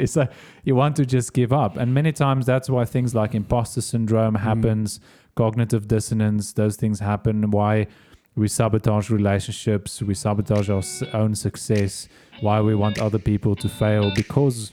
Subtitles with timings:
[0.04, 0.30] it's like
[0.64, 1.76] you want to just give up.
[1.76, 4.40] And many times that's why things like imposter syndrome mm.
[4.40, 5.00] happens,
[5.36, 7.50] cognitive dissonance, those things happen.
[7.50, 7.86] Why
[8.36, 10.82] we sabotage relationships, we sabotage our
[11.12, 12.08] own success,
[12.40, 14.72] why we want other people to fail because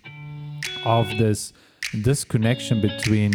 [0.85, 1.53] of this
[2.01, 3.33] disconnection between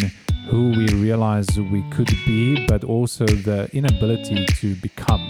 [0.49, 5.21] who we realize we could be, but also the inability to become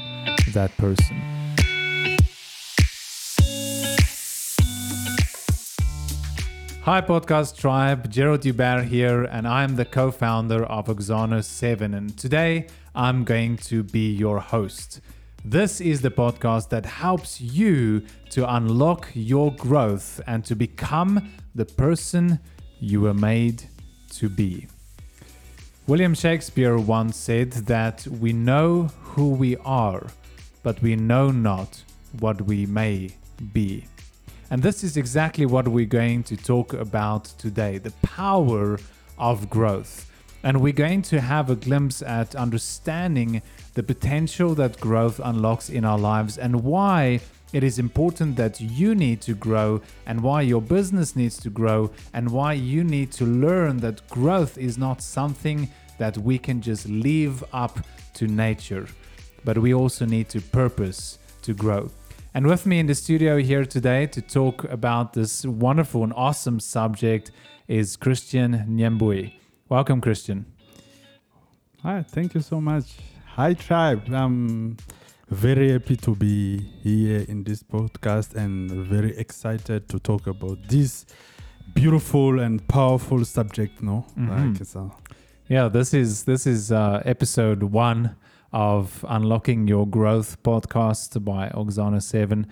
[0.52, 1.41] that person.
[6.84, 8.10] Hi, Podcast Tribe.
[8.10, 11.94] Gerald Dubert here, and I'm the co founder of Oxano 7.
[11.94, 15.00] And today I'm going to be your host.
[15.44, 21.66] This is the podcast that helps you to unlock your growth and to become the
[21.66, 22.40] person
[22.80, 23.62] you were made
[24.14, 24.66] to be.
[25.86, 30.08] William Shakespeare once said that we know who we are,
[30.64, 31.84] but we know not
[32.18, 33.10] what we may
[33.52, 33.86] be.
[34.52, 38.78] And this is exactly what we're going to talk about today the power
[39.16, 40.10] of growth.
[40.42, 43.40] And we're going to have a glimpse at understanding
[43.72, 47.20] the potential that growth unlocks in our lives and why
[47.54, 51.90] it is important that you need to grow and why your business needs to grow
[52.12, 56.86] and why you need to learn that growth is not something that we can just
[56.90, 57.78] leave up
[58.12, 58.86] to nature,
[59.44, 61.90] but we also need to purpose to grow.
[62.34, 66.60] And with me in the studio here today to talk about this wonderful and awesome
[66.60, 67.30] subject
[67.68, 69.32] is Christian Nyembui.
[69.68, 70.46] Welcome, Christian.
[71.82, 72.84] Hi, thank you so much.
[73.36, 74.08] Hi, tribe.
[74.12, 74.76] I'm
[75.30, 81.04] very happy to be here in this podcast and very excited to talk about this
[81.74, 83.82] beautiful and powerful subject.
[83.82, 84.28] No, Mhm.
[84.28, 84.90] like a,
[85.48, 88.14] Yeah, this is this is uh, episode one
[88.52, 92.46] of Unlocking Your Growth podcast by Oxana Seven,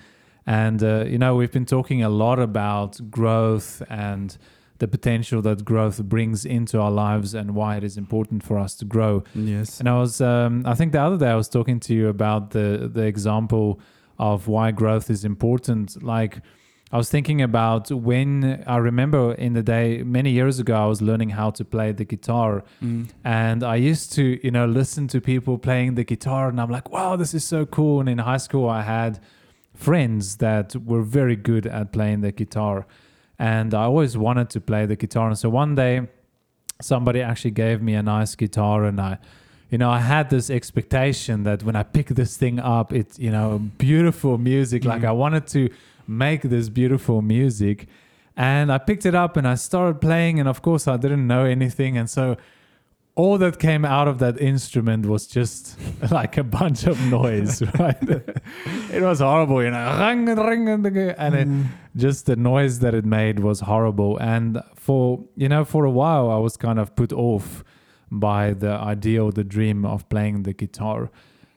[0.47, 4.37] and uh, you know we've been talking a lot about growth and
[4.81, 8.75] the potential that growth brings into our lives and why it is important for us
[8.75, 9.23] to grow.
[9.35, 9.79] yes.
[9.79, 12.51] And I was, um, I think the other day I was talking to you about
[12.51, 13.79] the the example
[14.19, 16.03] of why growth is important.
[16.03, 16.41] Like,
[16.93, 21.01] I was thinking about when I remember in the day many years ago I was
[21.01, 23.09] learning how to play the guitar, Mm.
[23.25, 26.91] and I used to, you know, listen to people playing the guitar, and I'm like,
[26.91, 28.01] wow, this is so cool.
[28.01, 29.21] And in high school I had
[29.75, 32.87] friends that were very good at playing the guitar,
[33.39, 35.29] and I always wanted to play the guitar.
[35.29, 36.09] And so one day
[36.83, 39.19] somebody actually gave me a nice guitar and I
[39.71, 43.31] you know I had this expectation that when I pick this thing up it's you
[43.31, 45.09] know beautiful music like Mhm.
[45.09, 45.69] I wanted to
[46.11, 47.87] make this beautiful music.
[48.37, 51.45] And I picked it up and I started playing and of course I didn't know
[51.45, 51.97] anything.
[51.99, 52.37] And so
[53.17, 55.77] all that came out of that instrument was just
[56.11, 57.97] like a bunch of noise right?
[58.97, 61.67] It was horrible you know Ring, ring, ring, and it, Mm.
[61.97, 64.17] just the noise that it made was horrible.
[64.19, 67.63] And for you know for a while i was kind of put off
[68.11, 71.11] by the idea or the dream of playing the guitar.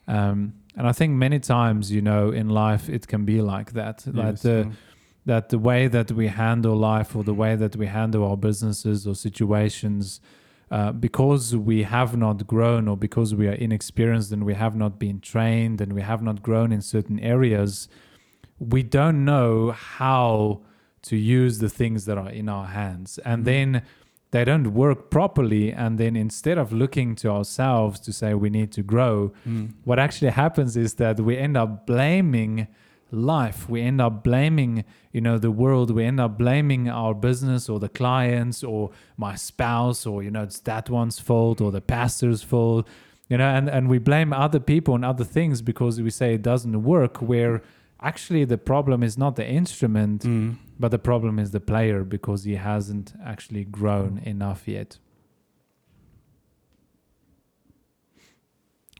[0.08, 4.06] Um, and i think many times you know in life it can be like that
[4.08, 4.74] like the, mm.
[5.26, 9.08] that the way that we handle life or the way that we handle our businesses
[9.08, 10.20] or situations
[10.72, 14.98] uh, because we have not grown or because we are inexperienced and we have not
[14.98, 17.88] been trained and we have not grown in certain areas
[18.60, 20.62] we don't know how
[21.04, 23.46] to use the things that are in our hands and Mhm.
[23.46, 23.82] then
[24.34, 28.72] they don't work properly and then instead of looking to ourselves to say we need
[28.78, 29.16] to grow
[29.48, 29.66] Mm.
[29.90, 32.54] what actually happens is that we end up blaming
[33.12, 34.84] life we end up blaming
[35.16, 38.82] you know the world we end up blaming our business or the clients or
[39.18, 42.84] my spouse or you know it's that one's fault or the pastor's fault
[43.30, 46.42] you know and and we blame other people and other things because we say it
[46.42, 47.62] doesn't work where
[48.04, 50.56] actually the problem is not the instrument Mm.
[50.80, 55.00] but the problem is the player because he hasn't actually grown enough yet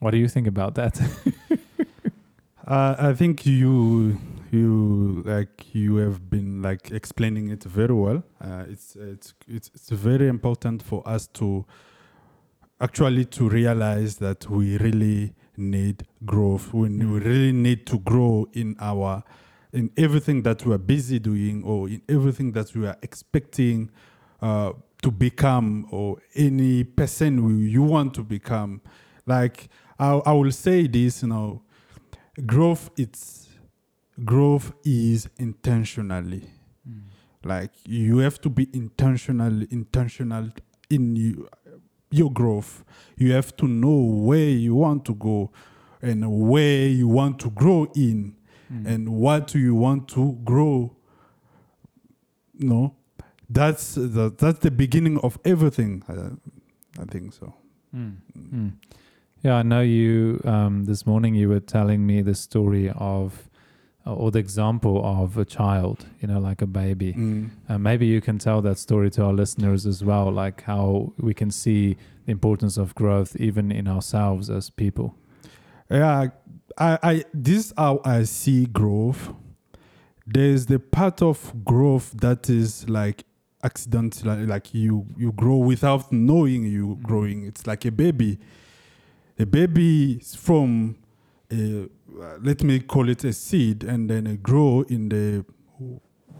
[0.00, 1.00] what do you think about that
[2.66, 4.18] Uh, I think you
[4.50, 8.22] you like you have been like explaining it very well.
[8.40, 11.66] Uh, it's it's it's it's very important for us to
[12.80, 16.72] actually to realize that we really need growth.
[16.74, 17.24] We, we Mm.
[17.24, 19.22] really need to grow in our
[19.72, 23.90] in everything that we are busy doing or in everything that we are expecting
[24.40, 24.72] uh,
[25.02, 28.80] to become or any person we, you want to become.
[29.26, 29.68] Like
[29.98, 31.62] I, I will say this, you know,
[32.46, 33.48] growth it's
[34.24, 36.44] growth is intentionally
[37.44, 40.50] like you have to be intentional intentional
[40.90, 41.48] in you,
[42.10, 42.84] your growth
[43.16, 43.96] you have to know
[44.26, 45.50] where you want to go
[46.02, 48.34] and where you want to grow in
[48.72, 48.86] Mm.
[48.86, 50.96] and what do you want to grow
[52.58, 52.94] no
[53.50, 56.02] that's the that's the beginning of everything.
[56.08, 56.30] Uh,
[56.98, 57.52] I think so.
[57.94, 58.14] Mm.
[58.38, 58.72] Mm.
[59.42, 60.40] Yeah, I know you.
[60.44, 63.50] Um, this morning you were telling me the story of,
[64.06, 66.06] or the example of a child.
[66.20, 67.12] You know, like a baby.
[67.14, 67.50] Mm.
[67.68, 71.34] Uh, maybe you can tell that story to our listeners as well, like how we
[71.34, 71.96] can see
[72.26, 75.14] the importance of growth even in ourselves as people.
[75.90, 76.28] Yeah,
[76.78, 79.32] I, I this is how I see growth.
[80.26, 83.24] There's the part of growth that is like
[83.62, 87.44] accidental, like you you grow without knowing you growing.
[87.44, 88.38] It's like a baby.
[89.38, 90.96] A baby from
[91.54, 95.44] a, uh, let me call it a seed, and then it grow in the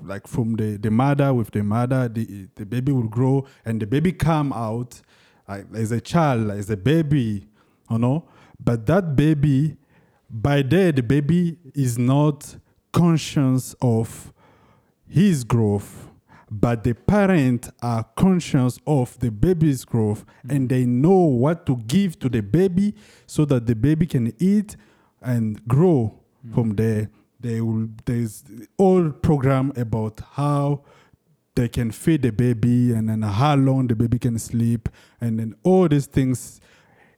[0.03, 2.09] like from the, the mother with the mother.
[2.09, 5.01] The the baby will grow, and the baby come out
[5.49, 7.47] like as a child, as a baby,
[7.91, 8.29] you know.
[8.63, 9.77] But that baby,
[10.31, 12.57] by there, the baby is not
[12.93, 14.33] conscious of
[15.09, 16.09] his growth
[16.61, 22.17] but the parent are conscious of the baby's growth and they know what to give
[22.21, 22.95] to the baby
[23.27, 24.77] so that the baby can eat
[25.25, 26.21] and grow
[26.53, 27.09] from there
[27.41, 28.45] they will there's
[28.79, 30.83] all program about how
[31.55, 34.89] they can feed the baby and then how long the baby can sleep
[35.21, 36.61] and then all these things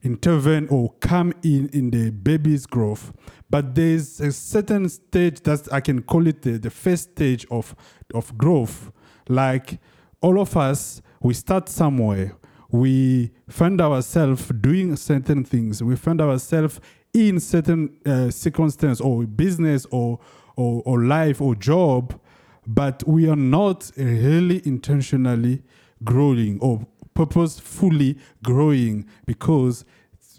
[0.03, 3.13] intervene or come in in the baby's growth.
[3.49, 7.75] But there's a certain stage that i can call it the, the first stage of
[8.15, 8.91] of growth.
[9.29, 9.81] Like
[10.21, 12.37] all of us we start somewhere
[12.71, 15.83] we find ourselves doing certain things.
[15.83, 16.81] We find ourselves
[17.13, 20.19] in certain uh, circumstance or business or,
[20.57, 22.21] or or life or job
[22.67, 25.63] but we are not really intentionally
[26.03, 29.85] growing or purposefully growing because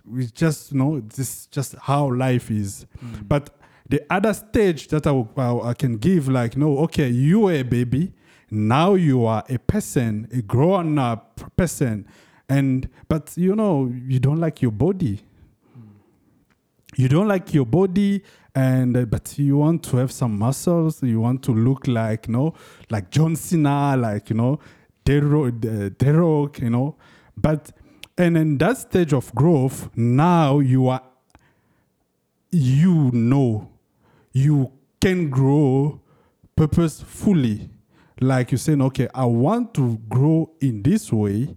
[0.05, 2.85] we just you know this is just how life is.
[3.27, 3.57] But
[3.89, 7.63] the other stage that I, I, I can give like no okay you were a
[7.63, 8.13] baby
[8.49, 12.07] now you are a person a grown up person.
[12.49, 15.21] And but you know you don't like your body.
[16.95, 18.23] You don't like your body
[18.55, 21.03] and uh, but you want to have some muscles.
[21.03, 22.53] You want to look like you know
[22.89, 24.59] like john cena like you know
[25.07, 26.95] the Rock, you know.
[27.35, 27.71] But
[28.17, 31.03] and in that stage of growth now you are
[32.51, 33.69] you know
[34.31, 36.01] you can grow
[36.55, 37.69] purposefully
[38.21, 41.55] like you're saying okay i want to grow in this way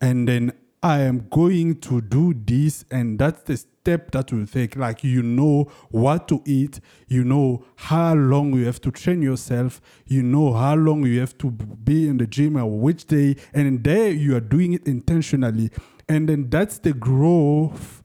[0.00, 0.52] and then
[0.82, 4.76] I am going to do this, and that's the step that will take.
[4.76, 6.78] Like you know what to eat,
[7.08, 11.36] you know how long you have to train yourself, you know how long you have
[11.38, 15.70] to be in the gym or which day, and there you are doing it intentionally,
[16.08, 18.02] and then that's the growth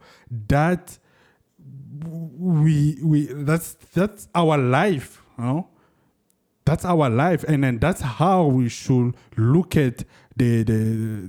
[0.48, 0.98] that
[2.08, 5.71] we we that's that's our life, you know
[6.72, 10.06] that's our life and then that's how we should look at
[10.38, 10.80] the the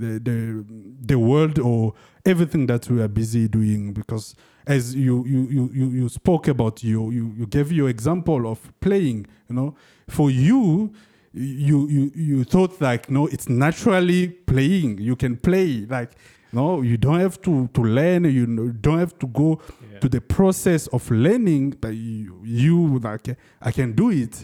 [0.02, 0.64] the the,
[1.10, 1.94] the world or
[2.24, 4.36] everything that we are busy doing because
[4.68, 8.58] as you you you you, you spoke about you, you you gave your example of
[8.80, 9.74] playing you know.
[10.08, 10.92] For you
[11.34, 14.98] you you you thought like no it's naturally playing.
[14.98, 16.12] You can play like
[16.52, 18.46] no you don't have to to learn you
[18.86, 19.60] don't have to go
[19.92, 19.98] Yeah.
[20.00, 24.34] to the process of learning but you, you like i can do it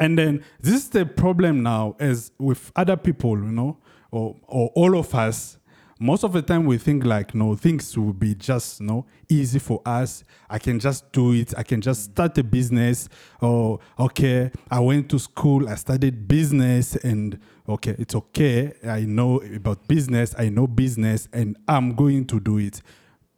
[0.00, 3.78] and then this is the problem now as with other people, you know,
[4.10, 5.58] or or all of us.
[6.00, 9.58] Most of the time we think like no things will be just you know easy
[9.58, 10.24] for us.
[10.50, 11.54] I can just do it.
[11.56, 13.08] I can just start a business.
[13.40, 18.72] Or okay, I went to school, I studied business and okay, it's okay.
[18.84, 22.82] I know about business, I know business and I'm going to do it.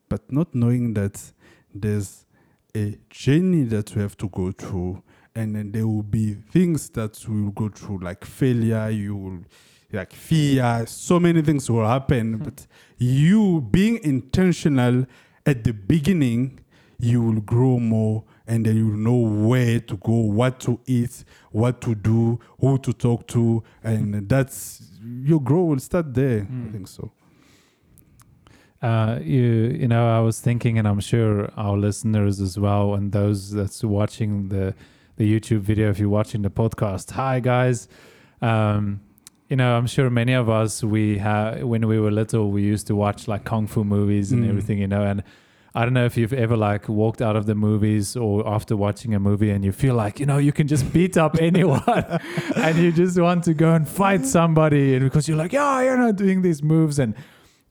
[0.09, 1.21] But not knowing that
[1.75, 2.25] there's
[2.77, 5.03] a journey that we have to go through
[5.37, 9.39] and then there will be things that will go through like failure you will
[9.93, 12.35] like fear so many things will happen.
[12.35, 12.43] Hmm.
[12.45, 12.67] But
[12.99, 15.07] you being intentional
[15.45, 16.61] at the beginning
[16.99, 21.25] you will grow more and then you will know where to go what to eat
[21.51, 24.27] what to do who to talk to and hmm.
[24.27, 24.83] that's
[25.23, 26.73] your growth will start there i hmm.
[26.73, 27.13] think so.
[28.83, 33.11] Uh, you you know, I was thinking, and I'm sure our listeners as well, and
[33.11, 34.75] those that's watching the
[35.17, 37.89] the YouTube video, if you're watching the podcast, hi guys.
[38.43, 39.01] Um,
[39.49, 42.87] you know, I'm sure many of us we have when we were little, we used
[42.89, 44.49] to watch like kung fu movies and Mm.
[44.51, 45.23] everything, you know, and.
[45.79, 49.15] I don't know if you've ever like walked out of the movies or after watching
[49.15, 51.83] a movie and you feel like, you know, you can just beat up anyone
[52.57, 55.99] and you just want to go and fight somebody and because you're like, yeah, you're
[55.99, 56.99] not doing these moves.
[56.99, 57.15] And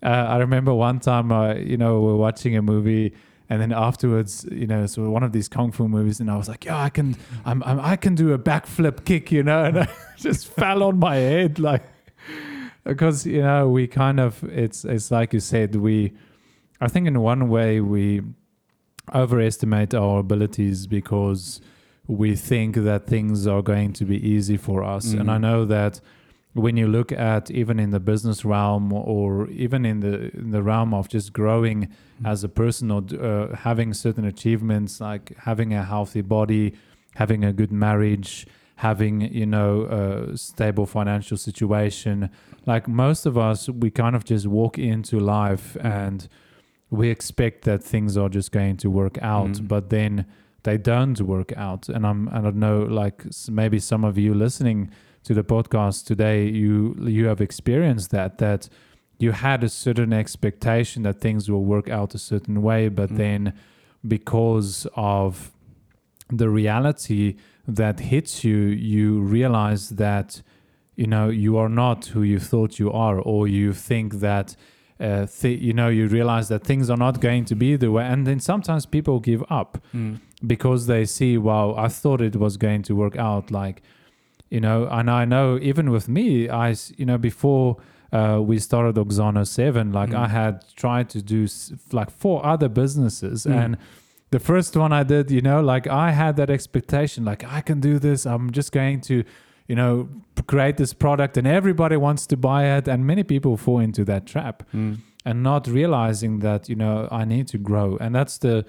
[0.04, 3.16] uh, I remember one time, uh, you know, we're watching a movie
[3.50, 6.48] and then afterwards, you know, so one of these kung fu movies, and I was
[6.50, 9.80] like, yeah, I can, I'm, I'm I can do a backflip kick, you know, and
[9.84, 9.88] I
[10.18, 11.84] just fell on my head, like,
[12.84, 16.14] because you know, we kind of, it's, it's like you said, we,
[16.82, 18.22] I think in one way we
[19.14, 21.62] overestimate our abilities because
[22.08, 25.42] we think that things are going to be easy for us, and I Mhm.
[25.42, 26.02] know that
[26.64, 30.64] when you look at even in the business realm or even in the in the
[30.64, 31.80] realm of just growing
[32.24, 36.66] as a person or uh, having certain achievements like having a healthy body
[37.16, 38.48] having a good marriage
[38.78, 42.30] having you know a stable financial situation
[42.66, 46.30] like most of us we kind of just walk into life and
[46.90, 49.68] we expect that things are just going to work out Mm.
[49.68, 50.26] but then
[50.64, 51.84] they don't work out.
[51.90, 53.20] And i'm i don't know like
[53.50, 54.90] maybe some of you listening
[55.26, 58.70] to the podcast today you you have experienced that that
[59.24, 63.18] you had a certain expectation that things will work out a certain way but Mm.
[63.18, 63.42] then
[64.08, 65.52] because of
[66.30, 67.36] the reality
[67.68, 68.58] that hits you
[68.94, 70.42] you realize that
[70.96, 74.56] you know you are not who you thought you are or you think that
[75.00, 78.06] uh, th- you know you realize that things are not going to be the way
[78.06, 80.20] and then sometimes people give up Mm.
[80.46, 83.82] because they see wow i thought it was going to work out like
[84.50, 87.78] you know and i know even with me i you know before
[88.12, 90.16] uh, we started oxano 7 like Mm.
[90.26, 91.48] i had tried to do
[91.92, 93.56] like four other businesses Mm.
[93.66, 93.78] and
[94.32, 97.80] the first one i did you know like i had that expectation like i can
[97.80, 99.24] do this i'm just going to
[99.68, 100.08] you know
[100.48, 104.26] create this product and everybody wants to buy it and many people fall into that
[104.26, 104.98] trap Mm.
[105.26, 108.64] and not realizing that you know I need to grow and that's the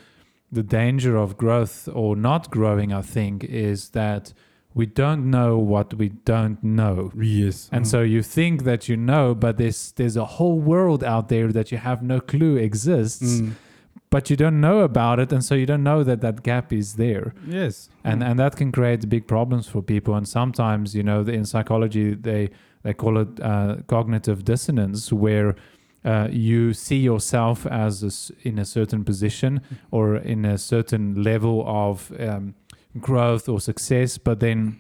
[0.50, 4.32] the danger of growth or not growing I think is that
[4.80, 6.96] we don't know what we don't know
[7.40, 7.56] Yes.
[7.74, 7.88] and Mm.
[7.92, 11.66] so you think that you know but there's there's a whole world out there that
[11.72, 13.50] you have no clue exists Mm.
[14.14, 16.88] but you don't know about it and so you don't know that that gap is
[16.94, 17.26] there
[17.60, 17.74] Yes.
[18.04, 18.26] and Mm.
[18.28, 22.42] and that can create big problems for people and sometimes you know in psychology they
[22.84, 25.54] they call it uh, cognitive dissonance where
[26.04, 28.12] uh, you see yourself as a
[28.48, 29.52] in a certain position
[29.90, 30.04] or
[30.34, 32.54] in a certain level of um,
[33.00, 34.78] growth or success but then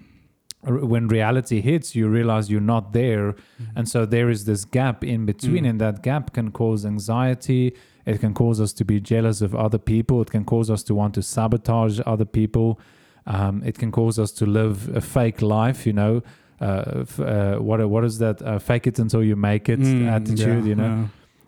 [0.62, 3.34] when reality hits you realize you're not there.
[3.76, 5.70] And so there is this gap in between Mm.
[5.70, 7.72] and that gap can cause anxiety.
[8.04, 10.20] It can cause us to be jealous of other people.
[10.22, 12.80] It can cause us to want to sabotage other people.
[13.26, 16.22] Um, it can cause us to live a fake life you know
[16.60, 18.40] uh, f- uh, what what is that?
[18.42, 20.86] Uh, fake it until you make it Mm, attitude yeah, you know?
[20.88, 21.06] yeah.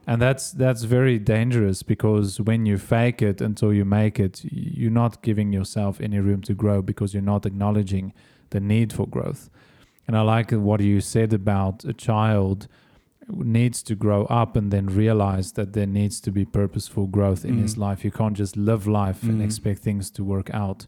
[0.09, 4.35] And that's that's very dangerous because when you fake it until you make it
[4.81, 8.13] you're not giving yourself any room to grow because you're not acknowledging
[8.51, 9.43] the need for growth.
[10.07, 12.67] And i like what you said about a child
[13.59, 17.59] needs to grow up and then realize that there needs to be purposeful growth in
[17.59, 17.81] his Mm.
[17.87, 18.05] life.
[18.07, 19.45] You can't just live life and Mm.
[19.45, 20.87] expect things to work out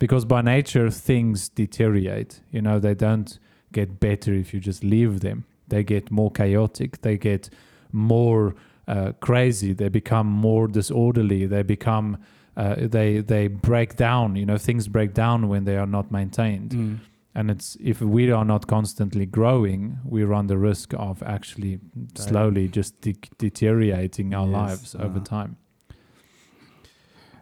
[0.00, 2.40] because by nature things deteriorate.
[2.50, 3.38] You know they don't
[3.72, 5.44] get better if you just leave them.
[5.68, 6.90] They get more chaotic.
[7.02, 7.50] They get
[7.96, 8.54] more
[8.88, 12.16] uh, crazy they become more disorderly they become
[12.56, 16.70] uh, they they break down you know things break down when they are not maintained
[16.72, 16.98] Mm.
[17.34, 21.78] and it's if we are not constantly growing we run the risk of actually
[22.14, 25.36] slowly just de- deteriorating our Yes, lives over uh-huh.
[25.38, 25.56] time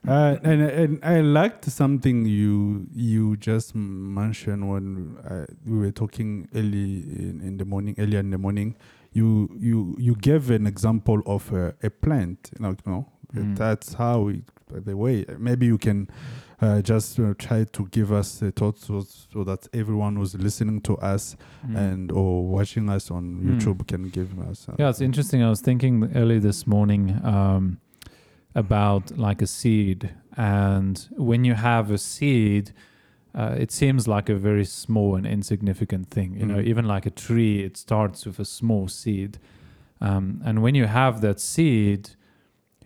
[0.06, 6.46] Uh, and and I liked something you you just mentioned when uh, we were talking
[6.54, 8.76] early in, in the morning, earlier in the morning.
[9.14, 12.50] You you you gave an example of a, a plant.
[12.60, 13.56] Like no, Mm.
[13.56, 14.28] that's how.
[14.28, 16.08] It, by the way, maybe you can
[16.62, 20.80] uh, just uh, try to give us the thoughts so, so that everyone who's listening
[20.82, 21.76] to us Mm.
[21.76, 23.44] and or watching us on Mm.
[23.60, 24.68] YouTube can give us.
[24.68, 25.42] Uh, Yeah, it's interesting.
[25.42, 27.78] I was thinking early this morning um,
[28.54, 32.72] about like a seed, and when you have a seed,
[33.34, 36.36] uh, it seems like a very small and insignificant thing.
[36.38, 36.66] You know, Mm.
[36.66, 39.38] even like a tree, it starts with a small seed,
[40.00, 42.10] um, and when you have that seed,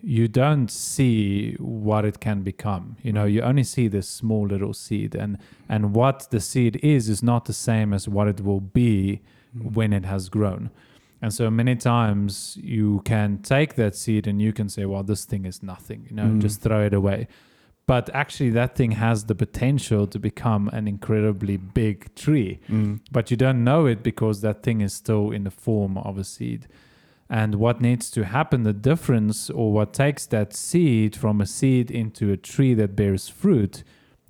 [0.00, 2.96] you don't see what it can become.
[3.02, 5.38] You know, you only see this small little seed, and
[5.68, 9.20] and what the seed is is not the same as what it will be
[9.56, 9.72] Mm.
[9.74, 10.70] when it has grown.
[11.20, 15.24] And so many times you can take that seed and you can say, well, this
[15.24, 16.40] thing is nothing, you know, Mm.
[16.42, 17.26] just throw it away.
[17.88, 22.60] But actually, that thing has the potential to become an incredibly big tree.
[22.68, 23.00] Mm.
[23.10, 26.22] But you don't know it because that thing is still in the form of a
[26.22, 26.68] seed.
[27.30, 31.90] And what needs to happen, the difference, or what takes that seed from a seed
[31.90, 33.84] into a tree that bears fruit,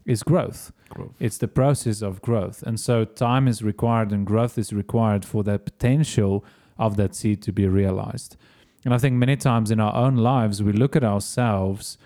[0.06, 0.70] is growth.
[0.90, 1.16] Growth.
[1.18, 2.62] It's the process of growth.
[2.62, 6.44] And so time is required and growth is required for that potential
[6.78, 8.36] of that seed to be realized.
[8.84, 11.98] And I think many times in our own lives, we look at ourselves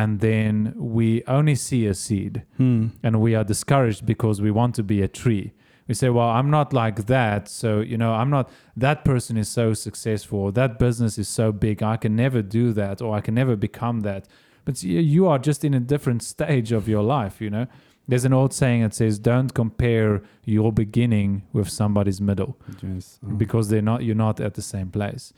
[0.00, 0.52] and then
[0.96, 2.86] we only see a seed Hmm.
[3.04, 5.52] and we are discouraged because we want to be a tree.
[5.88, 7.48] We say, Well, I'm not like that.
[7.48, 8.44] So, you know, I'm not,
[8.86, 13.02] that person is so successful, that business is so big, I can never do that,
[13.02, 14.22] or I can never become that.
[14.64, 17.66] But you are just in a different stage of your life, you know?
[18.08, 20.22] There's an old saying that says, Don't compare
[20.56, 23.18] your beginning with somebody's middle Yes.
[23.24, 25.32] uh, because they're not you're not at the same place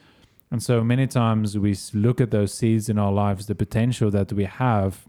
[0.54, 4.32] and so many times we look at those seeds in our lives the potential that
[4.32, 5.08] we have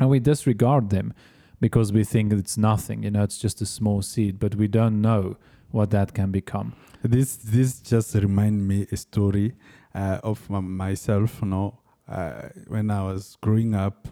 [0.00, 1.14] and we disregard them
[1.60, 5.00] because we think it's nothing you know it's just a small seed but we don't
[5.00, 5.36] know
[5.70, 6.72] what that can become.
[7.04, 9.54] This this just remind me a story
[9.94, 11.78] uh, of myself you know
[12.08, 14.08] uh, when i was growing up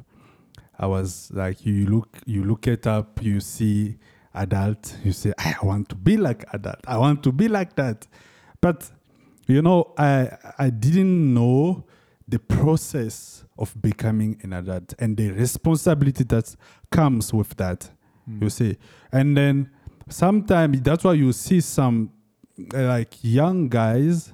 [0.78, 3.96] i was like you look you look it up you see
[4.34, 6.82] adult you say i want to be like adult.
[6.86, 8.06] I want to be like that.
[8.60, 8.88] But
[9.46, 11.84] you know i i didn't know
[12.28, 16.56] the process of becoming an adult and the responsibility that
[16.90, 17.90] comes with that
[18.26, 18.42] hmm.
[18.42, 18.76] you see.
[19.12, 19.70] And then
[20.08, 22.10] sometimes that's why you see some
[22.72, 24.32] like young guys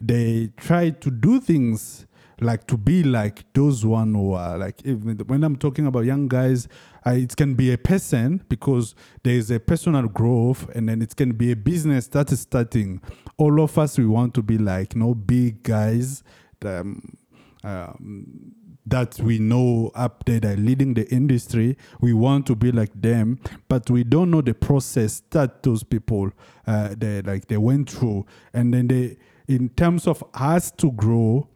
[0.00, 2.06] they try to do things
[2.40, 6.28] like to be like those one who are like even when i'm talking about young
[6.28, 6.68] guys
[7.06, 11.16] uh, it can be a person because there is a personal growth and then it
[11.16, 13.00] can be a business that is starting
[13.36, 16.22] all of us we want to be like you know big guys
[16.64, 17.16] um,
[17.64, 18.54] um,
[18.88, 21.76] that we know up there that are leading the industry.
[22.00, 26.30] We want to be like them, but we don't know the process that those people
[26.66, 28.26] uh, they like they went through.
[28.52, 31.48] And then they, in terms of us to grow,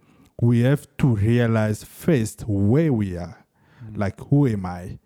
[0.43, 3.37] we have to realize first where we are,
[3.95, 4.99] like who am I.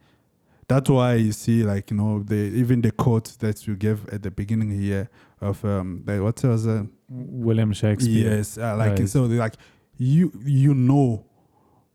[0.66, 4.23] That's why you see, like you know, the even the quote that you gave at
[4.23, 5.09] the beginning here
[5.40, 9.09] of um, the, what was uh, william shakespeare Yes, uh, like Right.
[9.09, 9.25] so.
[9.25, 9.55] Like
[9.99, 11.26] you, you know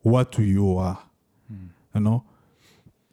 [0.03, 0.99] what you are.
[1.95, 2.23] You know,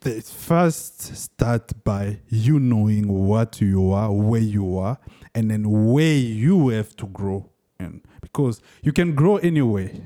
[0.01, 4.97] the first start by you knowing what you are, where you are,
[5.35, 7.49] and then where you have to grow.
[7.79, 8.01] In.
[8.21, 10.01] Because you can grow anyway.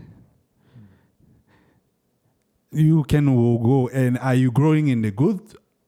[2.73, 5.41] You can go and are you growing in the good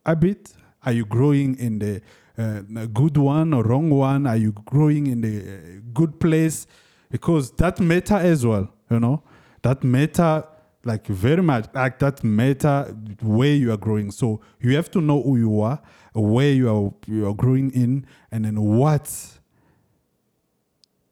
[0.05, 0.53] habit?
[0.85, 2.01] Are you growing in the
[2.37, 4.27] uh, good one or wrong one?
[4.27, 6.67] Are you growing in the uh, good place?
[7.09, 9.23] Because that matter as well, you know,
[9.63, 10.43] that matter
[10.83, 14.11] like very much like that matter where you are growing.
[14.11, 15.81] So you have to know who you are,
[16.13, 19.34] where you are you are growing in, and then what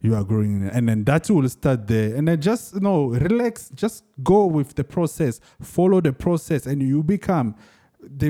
[0.04, 0.70] you are growing.
[0.72, 2.16] And then that will start there.
[2.16, 6.84] And then just you know, relax, just go with the process, follow the process, and
[6.84, 7.56] you become
[8.00, 8.30] the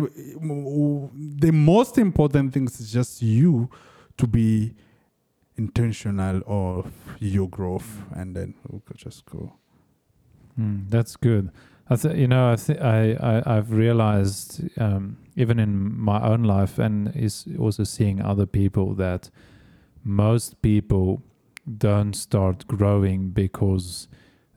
[1.39, 3.69] the most important thing is just you
[4.17, 4.73] to be
[5.57, 9.53] intentional of your growth and then we could just go
[10.59, 11.49] Mm, that's good.
[11.89, 16.43] I th- you know, I, th- I, I I've realized um, even in my own
[16.43, 19.29] life, and is also seeing other people that
[20.03, 21.23] most people
[21.77, 24.07] don't start growing because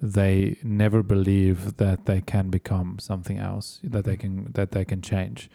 [0.01, 5.01] they never believe that they can become something else, that they can that they can
[5.03, 5.49] change.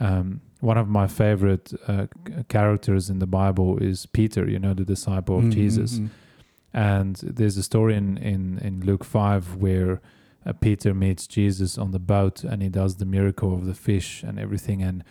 [0.00, 2.06] Um, one of my favorite uh,
[2.48, 4.48] characters in the Bible is Peter.
[4.48, 5.98] You know, the disciple of Mm, Jesus.
[5.98, 6.10] mm, mm.
[6.72, 10.00] And there's a story in, in, in Luke 5 where
[10.46, 14.22] uh, Peter meets Jesus on the boat and he does the miracle of the fish
[14.22, 14.80] and everything.
[14.82, 15.02] And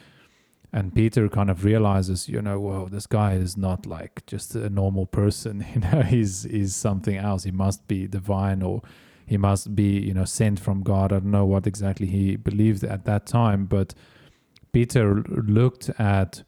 [0.72, 4.70] and Peter kind of realizes, you know, whoa, this guy is not like just a
[4.70, 5.66] normal person.
[5.74, 7.44] You know, he's he's something else.
[7.44, 8.82] He must be divine or
[9.26, 11.12] he must be, you know, sent from God.
[11.12, 13.94] I don't know what exactly he believed at that time, but
[14.72, 16.44] Peter looked at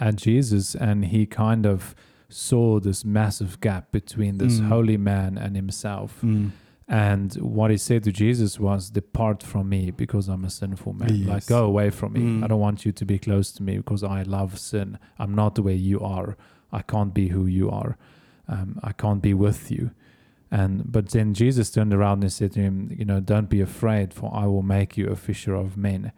[0.00, 1.94] at Jesus and he kind of
[2.28, 4.68] saw this massive gap between this Mm.
[4.68, 6.20] holy man and himself.
[6.22, 6.50] Mm.
[6.88, 11.26] And what he said to Jesus was, Depart from me because I'm a sinful man.
[11.26, 12.20] Like, go away from me.
[12.20, 12.44] Mm.
[12.44, 14.98] I don't want you to be close to me because I love sin.
[15.18, 16.38] I'm not the way you are.
[16.72, 17.98] I can't be who you are.
[18.48, 19.90] Um, I can't be with you.
[20.50, 24.14] And but then Jesus turned around and said to him, You know, don't be afraid,
[24.14, 26.12] for I will make you a fisher of men.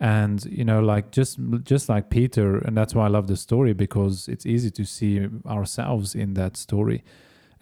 [0.00, 3.74] And you know, like just just like Peter, and that's why I love the story
[3.74, 7.04] because it's easy to see ourselves in that story.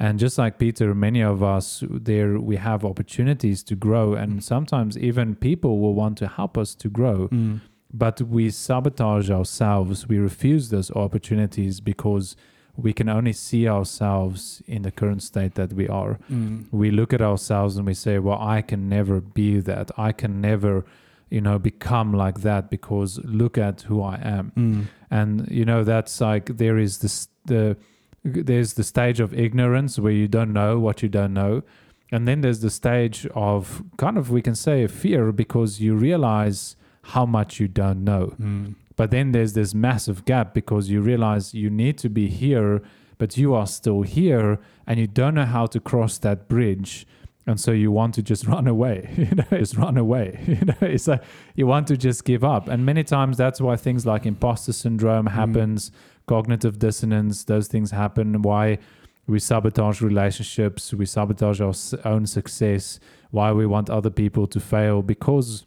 [0.01, 4.97] And just like Peter, many of us there we have opportunities to grow, and sometimes
[4.97, 7.61] even people will want to help us to grow, Mm.
[7.93, 10.07] but we sabotage ourselves.
[10.09, 12.37] We refuse those opportunities because
[12.77, 16.19] we can only see ourselves in the current state that we are.
[16.31, 16.67] Mm.
[16.71, 19.91] We look at ourselves and we say, "Well, I can never be that.
[19.99, 20.85] I can never."
[21.31, 24.85] you know become like that because look at who i am Mm.
[25.11, 27.77] and you know that's like there is this the
[28.25, 31.63] there's the stage of ignorance where you don't know what you don't know
[32.11, 36.77] And then there's the stage of kind of, we can say, fear because you realize
[37.03, 38.35] how much you don't know.
[38.41, 38.75] Mm.
[38.97, 42.83] But then there's this massive gap because you realize you need to be here,
[43.19, 47.07] but you are still here and you don't know how to cross that bridge.
[47.47, 50.41] And so you want to just run away, you know, just run away.
[50.49, 51.23] You know, it's like
[51.55, 52.69] you want to just give up.
[52.69, 55.93] And many times that's why things like imposter syndrome happens,
[56.29, 58.43] cognitive dissonance, those things happen.
[58.43, 58.79] Why
[59.27, 65.03] we sabotage relationships, we sabotage our own success, why we want other people to fail
[65.03, 65.67] because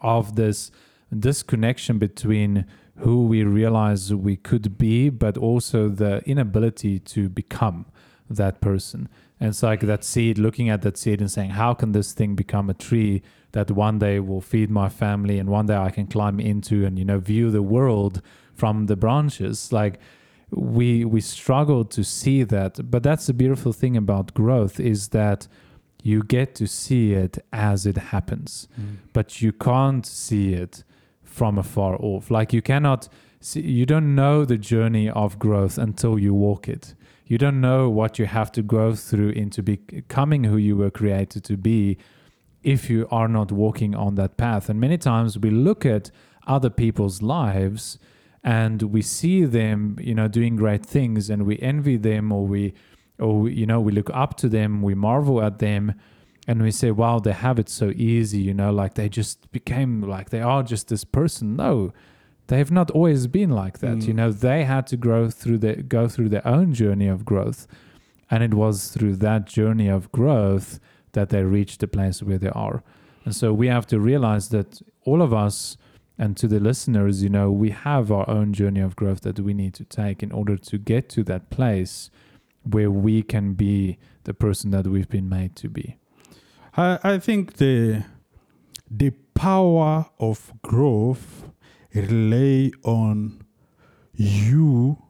[0.00, 0.70] of this
[1.16, 2.64] disconnection between
[2.98, 7.86] who we realize we could be, but also the inability to become
[8.28, 9.08] that person.
[9.38, 12.34] And it's like that seed, looking at that seed and saying, how can this thing
[12.34, 16.06] become a tree that one day will feed my family and one day I can
[16.06, 18.22] climb into and, you know, view the world
[18.54, 19.72] from the branches?
[19.72, 19.98] Like,
[20.50, 22.90] we we struggle to see that.
[22.90, 25.48] But that's the beautiful thing about growth is that
[26.02, 28.68] you get to see it as it happens.
[28.78, 28.96] Mm.
[29.12, 30.84] But you can't see it
[31.22, 32.30] from afar off.
[32.30, 33.08] Like you cannot
[33.40, 36.94] see, you don't know the journey of growth until you walk it.
[37.26, 41.44] You don't know what you have to go through into becoming who you were created
[41.44, 41.96] to be
[42.62, 44.68] if you are not walking on that path.
[44.68, 46.10] And many times we look at
[46.46, 47.98] other people's lives
[48.44, 52.74] and we see them you know doing great things and we envy them or we
[53.18, 55.94] or you know we look up to them we marvel at them
[56.48, 60.02] and we say wow they have it so easy you know like they just became
[60.02, 61.56] like they are just this person.
[61.56, 61.92] No
[62.48, 64.06] they have not always been like that Mm.
[64.08, 64.30] you know.
[64.32, 67.66] They had to grow through the go through their own journey of growth
[68.30, 70.80] and it was through that journey of growth
[71.12, 72.82] that they reached the place where they are.
[73.24, 75.76] And so we have to realize that all of us
[76.18, 79.54] and to the listeners, you know, we have our own journey of growth that we
[79.54, 82.10] need to take in order to get to that place
[82.62, 85.96] where we can be the person that we've been made to be.
[86.76, 88.04] I, I think the
[88.90, 91.48] the power of growth
[91.94, 93.42] rely on
[94.14, 95.02] you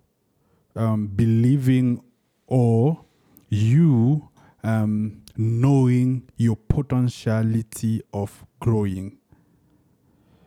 [0.77, 2.03] um, believing
[2.47, 3.05] or
[3.49, 4.29] you
[4.63, 9.19] um, knowing your potentiality of growing.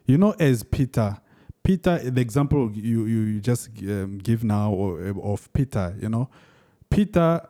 [0.06, 1.18] You know, as Peter,
[1.64, 6.30] Peter, the example you you, just um, give now or, of Peter, you know,
[6.90, 7.42] Peter,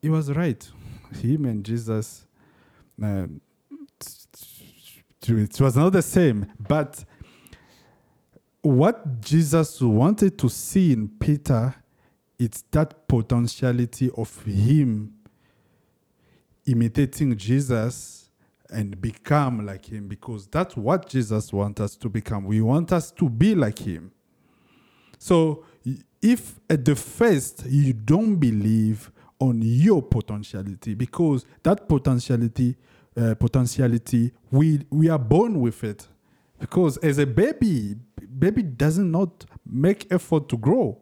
[0.00, 0.68] he was right.
[1.20, 2.26] Him and Jesus
[3.02, 3.40] um,
[5.28, 6.46] it was not the same.
[6.58, 7.04] But
[8.62, 11.74] what Jesus wanted to see in Peter,
[12.38, 15.14] it's that potentiality of him
[16.66, 18.29] imitating Jesus
[18.72, 22.44] and become like him because that's what Jesus wants us to become.
[22.44, 24.12] We want us to be like him.
[25.18, 25.64] So
[26.22, 32.76] if at the first you don't believe on your potentiality because that potentiality
[33.16, 36.06] uh, potentiality we we are born with it
[36.58, 37.96] because as a baby
[38.38, 40.98] baby does not not make effort to grow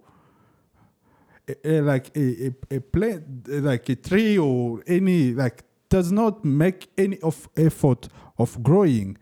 [1.49, 6.45] A- a- like a, a, a plant like a tree or any like does not
[6.45, 9.17] make any of effort of growing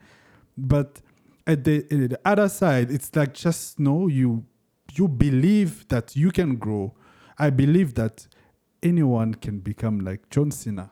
[0.57, 1.01] but
[1.47, 4.45] at the, at the other side it's like just no you
[4.99, 6.95] you believe that you can grow.
[7.39, 8.27] I believe that
[8.83, 10.91] anyone can become like john cena.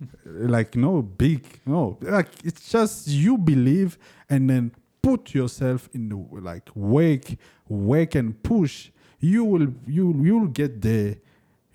[0.24, 1.98] Like no big no.
[2.00, 3.98] Like it's just you believe
[4.30, 7.24] and then put yourself in the like work
[7.68, 8.90] work and push.
[9.18, 11.16] You will you you'll get there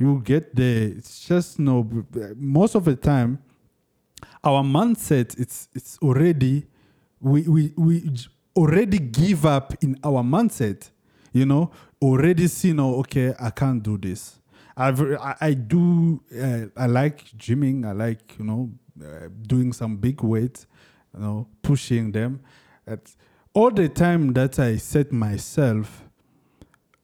[0.04, 0.90] you'll get there.
[0.98, 1.88] It's just no
[2.36, 3.40] most of the time
[4.44, 6.66] our mindset it's it's already
[7.20, 8.12] we we we
[8.56, 10.90] already give up in our mindset
[11.32, 14.40] you know already see no okay i can't do this.
[14.76, 19.98] I've, I, I do uh, I like gymming I like you know uh, doing some
[19.98, 20.66] big weights
[21.14, 22.42] you know pushing them.
[22.88, 23.16] At
[23.54, 26.04] all the time that I set myself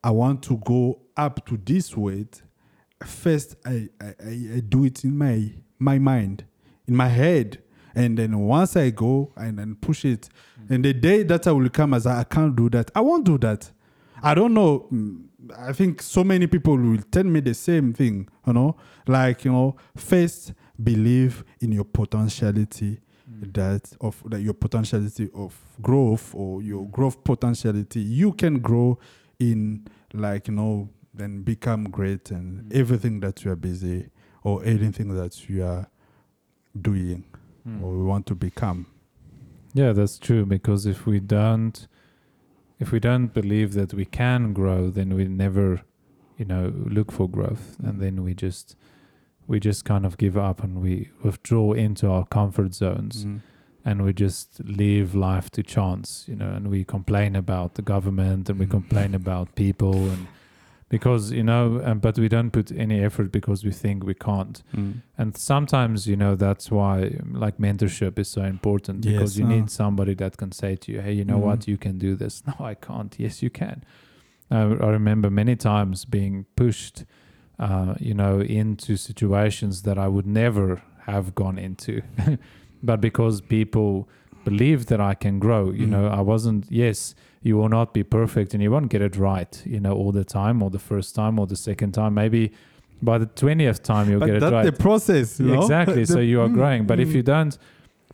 [0.04, 2.42] I want to go up to this weight
[3.06, 6.44] first I, I, I, do it in my my mind
[6.88, 7.60] in my head.
[7.96, 10.30] And then once I go and then push it
[10.70, 13.38] and the day that I will come as I, can't do that I won't do
[13.40, 13.72] that.
[14.22, 15.26] I don't know mm,
[15.58, 18.76] I think so many people will tell me the same thing you know?
[19.08, 23.00] Like you know first believe in your potentiality
[23.54, 28.02] that of that your potentiality of growth or your growth potentiality.
[28.02, 29.00] You can grow
[29.40, 34.10] in like you know then become great and everything that you are busy
[34.44, 35.88] or anything that you are
[36.80, 37.24] doing
[37.84, 38.86] or we want to become
[39.76, 40.44] Yeah, that's true.
[40.46, 41.88] Because if we don't,
[42.80, 45.82] if we don't believe that we can grow, then we never,
[46.40, 48.76] you know, look for growth, and then we just
[49.48, 53.40] we just kind of give up and we withdraw into our comfort zones Mm.
[53.86, 58.50] and we just leave life to chance, you know, and we complain about the government
[58.50, 58.72] and we Mm.
[58.80, 60.28] complain about people and
[60.90, 64.64] because, you know, um, but we don't put any effort because we think we can't.
[64.76, 65.02] Mm.
[65.18, 69.50] And sometimes, you know, that's why like mentorship is so important because you uh.
[69.50, 71.42] need somebody that can say to you, hey, you know Mhm.
[71.48, 72.44] what, you can do this.
[72.48, 73.16] No, I can't.
[73.20, 73.84] Yes, you can.
[74.50, 77.06] I, I remember many times being pushed,
[77.60, 82.02] uh, you know, into situations that I would never have gone into.
[82.84, 84.10] but because people
[84.44, 85.90] believe that I can grow, you Mm.
[85.90, 89.62] know, I wasn't, yes, you will not be perfect and you won't get it right,
[89.66, 92.14] you know, all the time or the first time or the second time.
[92.14, 92.52] Maybe
[93.02, 94.66] by the 20th time you'll But get it right.
[94.66, 95.62] the process, you know?
[95.62, 96.06] Exactly.
[96.06, 96.86] so you are mm, growing.
[96.86, 97.58] But if mm, you don't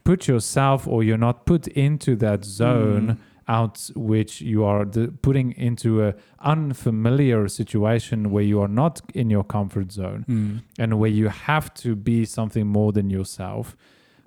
[0.04, 5.08] put yourself or you're not put into that zone mm, out which you are the,
[5.22, 11.00] putting into a unfamiliar situation where you are not in your comfort zone mm, and
[11.00, 13.76] where you have to be something more than yourself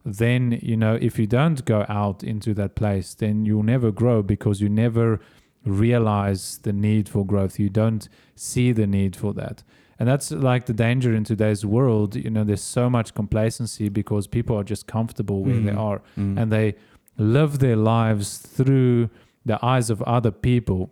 [0.04, 4.22] then you know if you don't go out into that place then you'll never grow
[4.22, 5.20] because you never
[5.64, 9.62] realize the need for growth you don't see the need for that
[9.98, 14.26] and that's like the danger in today's world you know there's so much complacency because
[14.26, 15.78] people are just comfortable where they Mm.
[15.78, 16.38] are mm.
[16.40, 16.74] and they
[17.18, 19.10] live their lives through
[19.44, 20.90] the eyes of other people.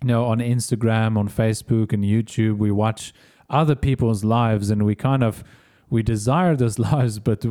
[0.00, 3.12] You know, on Instagram, on Facebook, and YouTube, we watch
[3.50, 5.44] other people's lives, and we kind of
[5.90, 7.44] we desire those lives, but,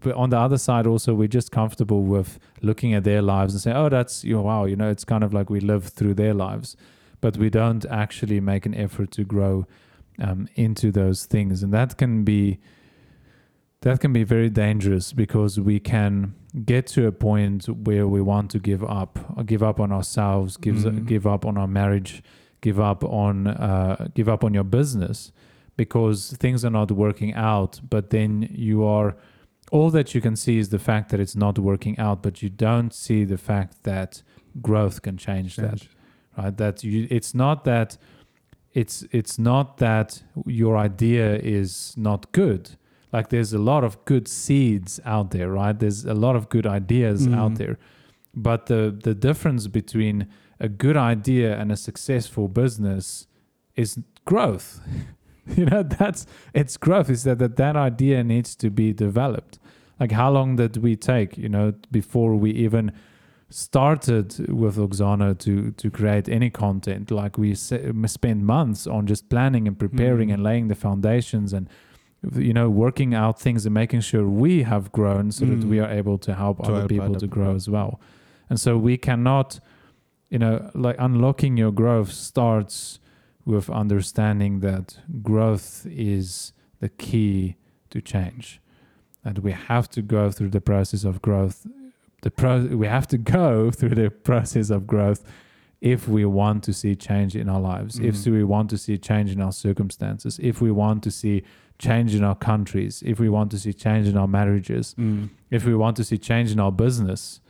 [0.00, 3.60] but on the other side, also we're just comfortable with looking at their lives and
[3.62, 6.14] say, "Oh, that's you know, wow." You know, it's kind of like we live through
[6.14, 6.76] their lives,
[7.20, 9.66] but we don't actually make an effort to grow
[10.20, 12.58] um, into those things, and that can be
[13.82, 18.50] that can be very dangerous because we can get to a point where we want
[18.50, 21.06] to give up, or give up on ourselves, give Mhm.
[21.06, 22.22] give up on our marriage,
[22.60, 25.32] give up on uh, give up on your business
[25.76, 27.80] because things are not working out.
[27.88, 29.16] But then you are
[29.72, 32.48] all that you can see is the fact that it's not working out, but you
[32.50, 34.22] don't see the fact that
[34.62, 35.88] growth can change that
[36.38, 36.56] right?
[36.56, 37.96] That you it's not that
[38.72, 42.70] it's it's not that your idea is not good.
[43.12, 45.78] Like there's a lot of good seeds out there right?
[45.78, 47.58] There's a lot of good ideas out Mhm.
[47.58, 47.78] there.
[48.34, 50.26] But the the difference between
[50.60, 53.26] a good idea and a successful business
[53.76, 54.80] is growth
[55.56, 59.58] you know that's it's growth is that, that that idea needs to be developed
[60.00, 62.90] like how long did we take you know before we even
[63.50, 69.68] started with Oxana to to create any content like we spent months on just planning
[69.68, 70.34] and preparing Mhm.
[70.34, 71.68] and laying the foundations and
[72.34, 75.68] you know working out things and making sure we have grown so that Mm.
[75.68, 77.56] we are able to help To other help people other to grow people.
[77.56, 78.00] as well
[78.48, 79.60] and so we cannot
[80.30, 82.98] you know like unlocking your growth starts
[83.44, 87.56] with understanding that growth is the key
[87.90, 88.60] to change
[89.24, 91.66] and we have to go through the process of growth
[92.22, 95.22] the pro- we have to go through the process of growth
[95.80, 98.32] if we want to see change in our lives if Mhm.
[98.32, 101.42] we want to see change in our circumstances if we want to see
[101.78, 105.28] change in our countries if we want to see change in our marriages Mm.
[105.50, 107.40] if we want to see change in our business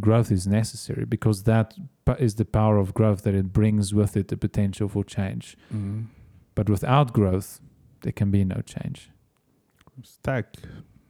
[0.00, 1.74] growth is necessary because that
[2.18, 6.06] is the power of growth that it brings with it the potential for change Mm.
[6.54, 7.60] but without growth
[8.02, 9.10] there can be no change
[10.02, 10.46] stuck.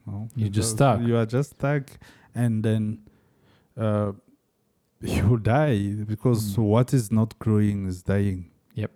[0.06, 0.28] No?
[0.36, 1.00] You're just stuck.
[1.00, 1.90] You are just stuck,
[2.34, 3.00] and then
[3.76, 4.12] uh,
[5.00, 6.62] you die because Mm.
[6.64, 8.50] what is not growing is dying.
[8.74, 8.92] Yep.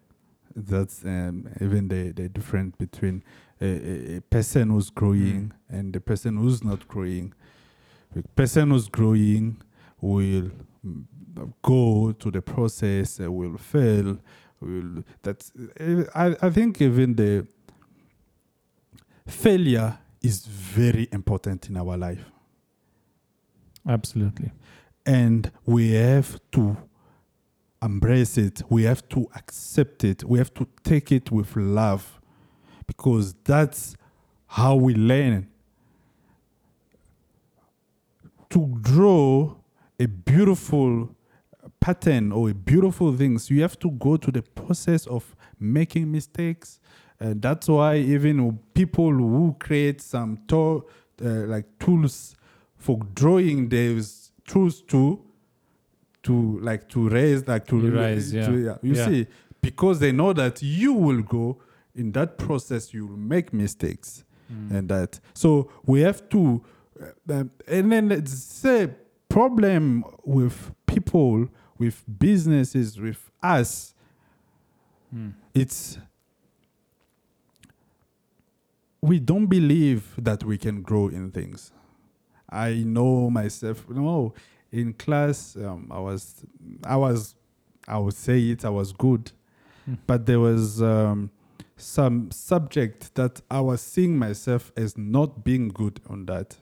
[0.54, 3.22] That's um, even the the difference between
[3.60, 7.34] a, a, person who's growing and the person who's not growing.
[8.14, 9.62] The person who's growing
[10.00, 10.50] will
[11.62, 14.18] go to the process, uh, will fail.
[14.60, 17.46] Will that's uh, I I think even the
[19.26, 22.24] failure is very important in our life.
[23.88, 24.52] Absolutely.
[25.06, 26.76] And we have to
[27.82, 28.62] embrace it.
[28.68, 30.24] We have to accept it.
[30.24, 32.20] We have to take it with love
[32.86, 33.96] because that's
[34.46, 35.48] how we learn.
[38.50, 39.54] To draw
[40.00, 41.14] a beautiful
[41.80, 46.80] pattern or a beautiful things you have to go to the process of making mistakes
[47.20, 50.84] and that's why even people who create some to,
[51.22, 52.34] uh, like tools
[52.76, 55.20] for drawing there's tools to
[56.22, 58.46] to like to raise like to Erase, yeah.
[58.46, 59.06] to- you Yeah.
[59.06, 59.26] see
[59.62, 61.58] because they know that you will go
[61.94, 64.70] in that process you will make mistakes Mm.
[64.78, 66.62] and that so we have to
[67.28, 68.88] uh, and then let's say
[69.30, 73.94] problem with people with businesses with us
[75.14, 75.32] Mm.
[75.54, 75.98] it's
[79.02, 81.72] we don't believe that we can grow in things.
[82.48, 83.88] I know myself.
[83.88, 84.34] No,
[84.70, 86.44] in class, um, I was,
[86.84, 87.34] I was,
[87.88, 88.64] I would say it.
[88.64, 89.32] I was good,
[89.86, 89.94] Hmm.
[90.06, 91.30] but there was um,
[91.76, 96.58] some subject that I was seeing myself as not being good on that.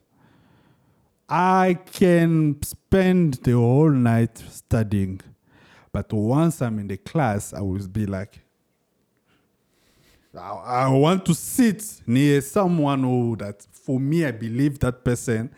[1.28, 5.20] I can spend the whole night studying,
[5.92, 8.40] but once I'm in the class, I will be like,
[10.36, 15.50] I, I want to sit near someone who that for me I believe that person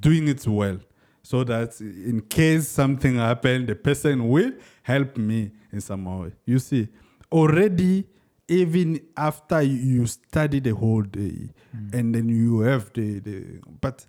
[0.00, 0.78] doing it well
[1.22, 6.32] so that in case something happen the person will help me in some way.
[6.44, 6.88] You see
[7.30, 8.06] already
[8.48, 11.94] even after you- study the whole day mm.
[11.94, 13.44] and then you have the, the
[13.80, 14.06] but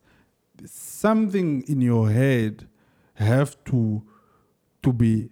[0.65, 2.67] something in your head
[3.15, 4.03] have to
[4.83, 5.29] to be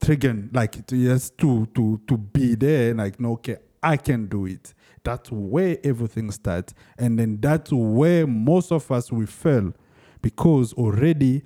[0.00, 4.46] triggered like it has to to to be there like no okay i can do
[4.46, 4.74] it.
[5.04, 6.74] That's where everything starts.
[6.98, 9.72] And then that's where most of us we fail.
[10.20, 11.44] Because already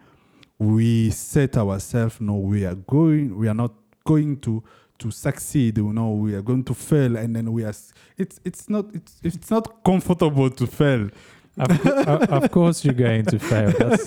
[0.59, 3.73] we set ourselves no we are going we are not
[4.05, 4.63] going to
[4.99, 7.17] to succeed you know we are going to fail.
[7.17, 7.75] And then we are
[8.17, 11.11] it's it's not it's it's not comfortable to fail
[11.59, 13.73] Of, uh, of course, you're going to fail.
[13.73, 14.07] That's,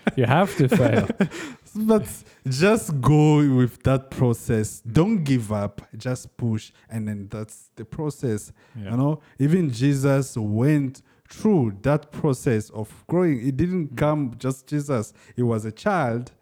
[0.16, 1.08] you have to fail.
[1.74, 2.06] but
[2.48, 4.80] just go with that process.
[4.80, 5.82] Don't give up.
[5.96, 8.92] Just push and then that's the process Yeah.
[8.92, 9.20] you know?
[9.38, 13.46] Even jesus went through that process of growing.
[13.46, 13.96] It didn't mm.
[13.96, 15.12] come just jesus.
[15.34, 16.32] He was a child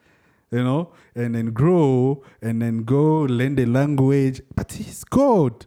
[0.50, 4.42] you know and then grow and then go learn the language.
[4.54, 5.66] But he's god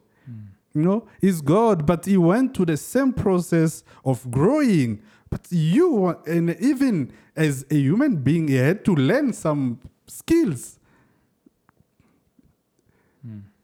[0.76, 6.08] you know he's god but he went to the same process of growing but you
[6.28, 10.80] and even as a human being he had to learn some skills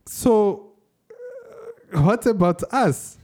[0.05, 0.71] so
[1.93, 3.17] uh, what about us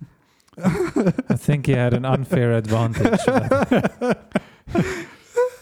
[0.64, 3.20] I think he had an unfair advantage.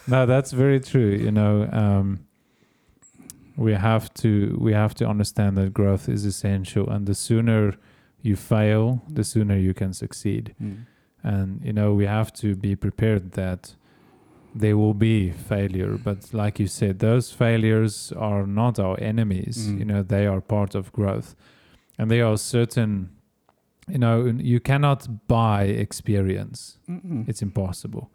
[0.07, 1.09] no, that's very true.
[1.09, 2.25] You know, um,
[3.57, 7.75] we have to we have to understand that growth is essential, and the sooner
[8.25, 10.55] you fail, the sooner you can succeed.
[11.23, 13.75] And you know, we have to be prepared that
[14.53, 15.97] there will be failure.
[15.97, 19.67] But like you said, those failures are not our enemies.
[19.67, 19.79] Mm.
[19.79, 21.35] You know, they are part of growth,
[21.97, 23.09] and they are certain.
[23.87, 26.79] You know, you cannot buy experience.
[26.89, 27.27] Mm-mm.
[27.29, 28.09] It's impossible.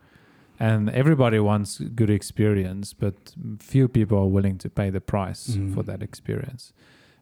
[0.58, 3.14] And everybody wants good experience, but
[3.60, 5.72] few people are willing to pay the price Mhm.
[5.74, 6.72] for that experience.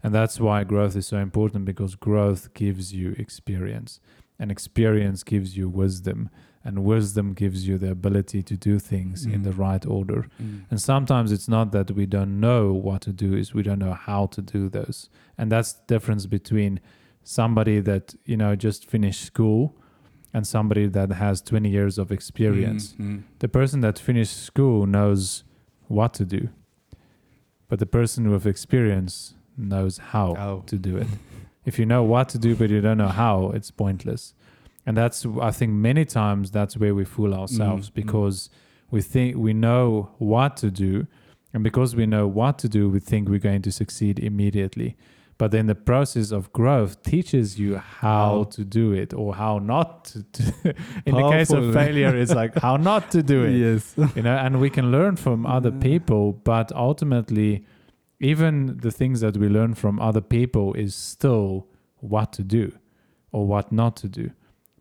[0.03, 4.01] And that's why growth is so important because growth gives you experience,
[4.39, 6.31] and experience gives you wisdom,
[6.65, 9.45] and wisdom gives you the ability to do things in Mhm.
[9.45, 10.27] the right order.
[10.41, 10.61] Mm.
[10.71, 13.95] And sometimes it's not that we don't know what to do, is we don't know
[13.95, 15.09] how to do those.
[15.37, 16.81] And that's the difference between
[17.23, 19.75] somebody that, you know, just finished school
[20.35, 22.95] and somebody that has 20 years of experience.
[22.99, 25.43] Mm, The person that finished school knows
[25.89, 26.49] what to do.
[27.69, 30.63] But the person with experience knows how How.
[30.67, 31.07] to do it.
[31.65, 34.35] if you know what to do but you don't know how, it's pointless.
[34.87, 37.95] And that's I think many times that's where we fool ourselves Mm, mm.
[37.95, 38.49] because
[38.91, 41.07] we think we know what to do
[41.53, 44.97] and because we know what to do we think we're going to succeed immediately.
[45.37, 48.45] But then the process of growth teaches you how How.
[48.57, 50.75] to do it or how not to, to
[51.07, 53.95] in the case of failure it's like how not to do it Yes.
[54.17, 57.65] you know and we can learn from other people but ultimately
[58.21, 61.67] even the things that we learn from other people is still
[62.01, 62.73] what to do
[63.33, 64.31] or what not to do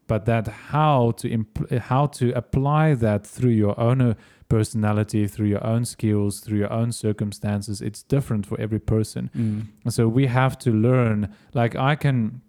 [0.08, 4.14] but that how to impl- how to apply that through your own uh,
[4.50, 9.92] personality through your own skills through your own circumstances it's different for every person Mm.
[9.92, 12.42] so we have to learn like i can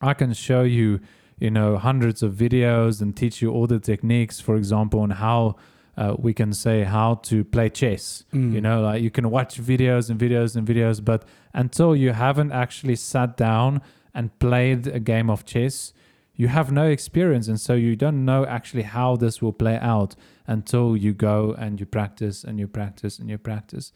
[0.00, 1.00] i can show you
[1.38, 5.56] you know hundreds of videos and teach you all the techniques for example on how
[5.96, 8.24] uh, we can say how to play chess.
[8.32, 8.52] Mm.
[8.52, 12.52] you know like you can watch videos and videos and videos but until you haven't
[12.52, 13.80] actually sat down
[14.14, 15.92] and played a game of chess
[16.36, 20.16] you have no experience and so you don't know actually how this will play out
[20.46, 23.92] until you go and you practice and you practice and you practice.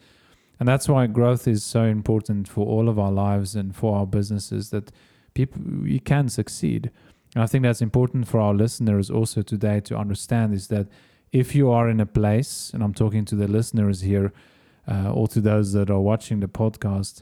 [0.59, 4.05] And that's why growth is so important for all of our lives and for our
[4.05, 4.91] businesses that
[5.33, 6.91] people we can succeed.
[7.35, 10.87] And i think that's important for our listeners also today to understand is that
[11.31, 14.31] if you are in a place and i'm talking to the listeners here
[14.87, 17.21] uh, or to those that are watching the podcast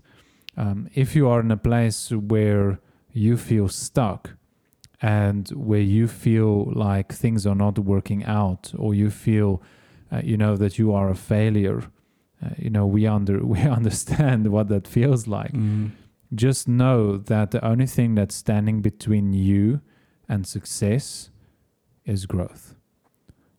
[0.56, 2.80] um, if you are in a place where
[3.14, 4.32] you feel stuck
[5.02, 9.62] and where you feel like things are not working out or you feel
[10.12, 11.84] uh, you know that you are a failure
[12.44, 15.92] uh, you know we under we understand what that feels like Mm.
[16.34, 19.82] just know that the only thing that's standing between you
[20.30, 21.30] and success
[22.06, 22.76] is growth.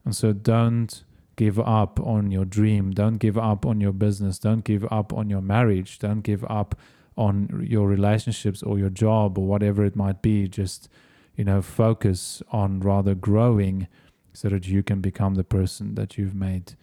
[0.09, 1.05] And so don't
[1.37, 2.93] give up on your dream.
[2.93, 4.39] Don't give up on your business.
[4.39, 5.99] Don't give up on your marriage.
[5.99, 6.75] Don't give up
[7.19, 10.49] on your relationships or your job or whatever it might be.
[10.49, 10.89] Just,
[11.37, 13.87] you know, focus on rather growing
[14.33, 16.75] so that you can become the person that you've made,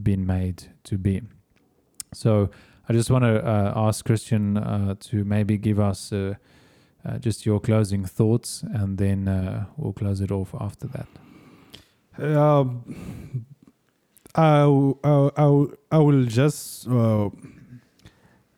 [0.00, 1.22] been made to be.
[2.14, 2.48] So
[2.88, 6.34] I just want to uh, ask Christian uh, to maybe give us uh,
[7.04, 11.08] uh just your closing thoughts, and then uh, we'll close it off after that.
[12.18, 13.46] Um,
[14.34, 14.62] I,
[15.04, 17.30] I, I, I will just uh,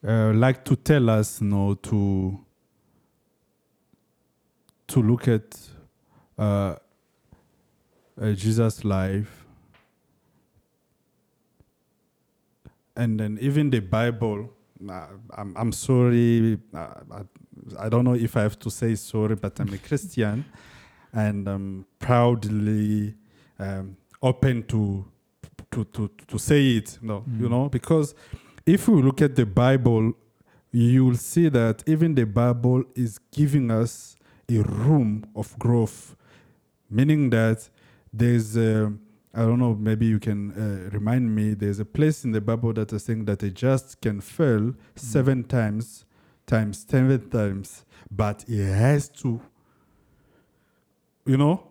[0.02, 2.40] like to tell us, you know, to
[4.88, 5.56] to look at
[8.34, 9.40] Jesus' life
[12.96, 14.50] and then even the Bible.
[14.88, 15.06] Uh,
[15.36, 16.58] I'm, I'm sorry.
[16.74, 20.44] Uh, I, I, don't know if I have to say sorry, but I'm a Christian,
[21.12, 23.14] and I'm proudly
[23.60, 25.04] um, open to,
[25.70, 26.98] to to to say it.
[27.02, 27.40] No, mm.
[27.40, 28.14] you know, because
[28.66, 30.12] if we look at the Bible,
[30.72, 34.16] you will see that even the Bible is giving us
[34.48, 36.16] a room of growth,
[36.88, 37.68] meaning that
[38.12, 38.56] there's.
[38.56, 38.90] Uh,
[39.32, 41.54] I don't know, maybe you can uh, remind me.
[41.54, 44.76] There's a place in the Bible that is saying that a just can fail mm.
[44.96, 46.04] seven times,
[46.46, 49.40] times seven times, but he has to,
[51.24, 51.62] you know,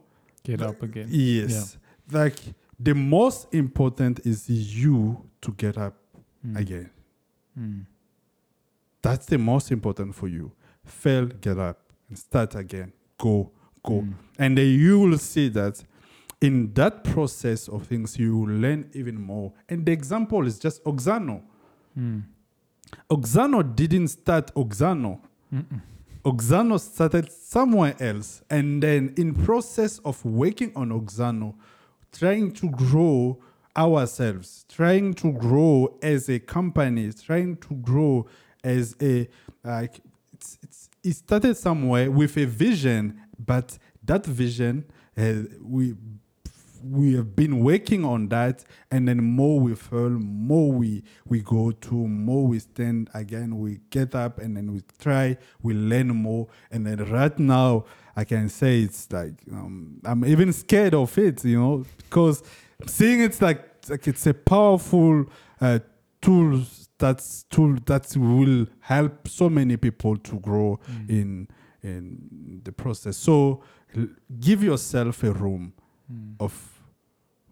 [0.44, 1.08] get up again.
[1.10, 1.78] Yes.
[2.12, 2.36] Like
[2.80, 5.96] the most important is you to get up
[6.46, 6.58] mm.
[6.58, 6.90] again.
[7.60, 7.86] Mm.
[9.02, 10.52] That's the most important for you.
[10.84, 12.92] Fail, get up, and start again.
[13.18, 13.52] Go,
[13.84, 14.02] go.
[14.02, 14.14] Mm.
[14.38, 15.84] And then you will see that
[16.42, 19.54] in that process of things, you will learn even more.
[19.68, 21.42] And the example is just Oxano.
[21.98, 22.24] Mm.
[23.10, 25.20] Oxano didn't start Oxano.
[25.54, 25.82] Mm-mm.
[26.24, 28.42] Oxano started somewhere else.
[28.50, 31.56] And then in process of working on Oxano,
[32.12, 33.40] trying to grow
[33.76, 38.28] ourselves, trying to grow as a company, trying to grow
[38.64, 39.28] as a
[39.64, 40.00] like
[40.34, 44.86] it's, it's it started somewhere with a vision, but that vision
[45.18, 45.96] uh, we
[46.84, 51.72] we have been working on that and then more we fall more we we go
[51.72, 56.48] to more we stand again we get up and then we try we learn more.
[56.72, 57.86] And then right now
[58.20, 62.44] i can say it's like um, i'm even scared of it you know because
[62.86, 65.26] seeing it's like like it's a powerful
[65.62, 65.80] uh,
[66.22, 66.62] tool
[66.98, 71.10] that's tool that will help so many people to grow mm.
[71.10, 71.48] in
[71.82, 73.64] in the process so
[74.40, 75.74] give yourself a room
[76.12, 76.36] mm.
[76.40, 76.80] of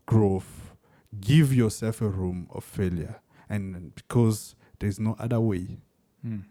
[0.07, 0.73] growth,
[1.19, 3.21] give yourself a room of failure.
[3.49, 5.77] And because there's no other way.
[6.25, 6.43] Mm.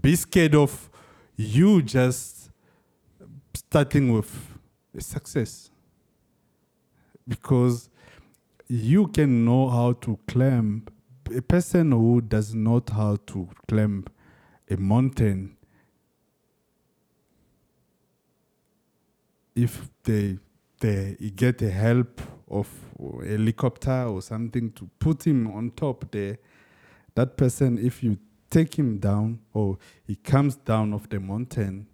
[0.00, 0.90] Be scared of
[1.36, 2.50] you just
[3.74, 4.30] starting with
[5.00, 5.68] success.
[7.26, 7.90] Because
[8.68, 10.86] you can know how to climb.
[11.36, 14.04] A person who does not how to climb
[14.70, 15.56] a mountain,
[19.56, 20.38] if they
[20.78, 22.68] they get the help of
[23.00, 26.38] a helicopter or something to put him on top there,
[27.16, 28.18] that person, if you
[28.50, 31.88] take him down or he comes down off the mountain,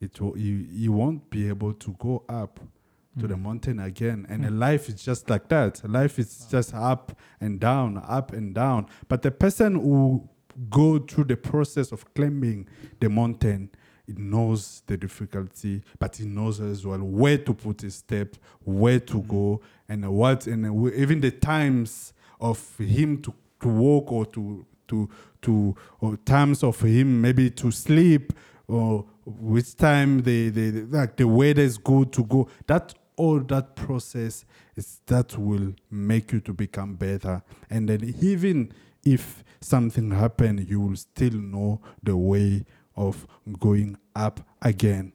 [0.00, 3.20] it will, you, you won't be able to go up mm.
[3.20, 3.42] to the mm.
[3.42, 4.26] mountain again.
[4.28, 4.58] And mm.
[4.58, 5.88] life is just like that.
[5.88, 8.86] Life is just up and down, up and down.
[9.08, 10.28] But the person who
[10.70, 12.68] go through the process of climbing
[13.00, 13.70] the mountain,
[14.06, 19.00] it knows the difficulty, but it knows as well where to put his step, where
[19.00, 24.26] to mm go, and what, and even the times of him to, to walk or
[24.26, 25.08] to to
[25.42, 28.32] to or times of him maybe to sleep
[28.68, 32.48] or which time the the like the weather is good to go.
[32.66, 34.44] That all that process
[34.76, 38.72] is that will make you to become better, and then even
[39.04, 42.64] if something happen, you will still know the way
[42.96, 43.26] of
[43.58, 45.12] going up again.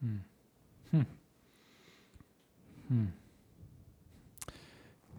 [0.00, 0.16] Hmm.
[0.90, 1.02] Hmm.
[2.88, 3.04] Hmm.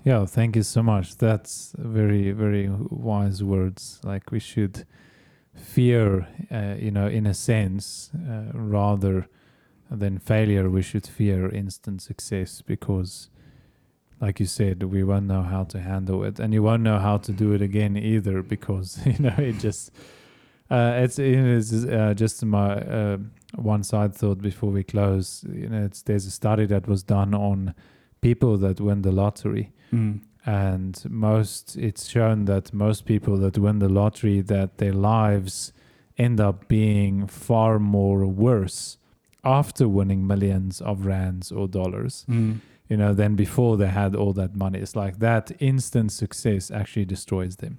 [0.03, 1.17] Yeah, thank you so much.
[1.17, 3.99] That's very, very wise words.
[4.03, 4.85] Like we should
[5.57, 9.27] fear, uh, you know, in a sense, uh, rather
[9.89, 13.29] than failure, we should fear instant success because,
[14.19, 17.17] like you said, we won't know how to handle it, and you won't know how
[17.17, 19.91] to do it again either because you know it just
[20.69, 23.17] uh, it's uh, just my uh,
[23.55, 25.45] one side thought before we close.
[25.51, 27.73] You know, it's there's a study that was done on
[28.21, 30.19] people that win the lottery, mm.
[30.47, 35.73] And most it's shown that most people that win the lottery that their lives
[36.17, 38.97] end up being far more worse
[39.43, 42.55] after winning millions of rands or dollars, Mm.
[42.89, 44.79] you know, than before they had all that money.
[44.79, 47.77] It's like that instant success actually destroys them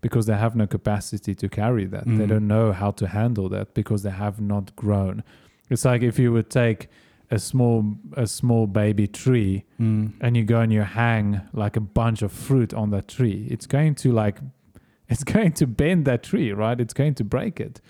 [0.00, 2.04] because they have no capacity to carry that.
[2.06, 2.32] They Mm.
[2.34, 5.22] don't know how to handle that because they have not grown.
[5.70, 6.88] It's like if you would take
[7.30, 7.84] a small
[8.16, 10.12] a small baby tree Mm.
[10.20, 13.66] and you go and you hang like a bunch of fruit on that tree, it's
[13.66, 14.38] going to like
[15.08, 16.80] it's going to bend that tree, right?
[16.80, 17.80] It's going to break it